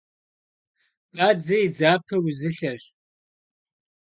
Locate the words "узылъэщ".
2.25-2.83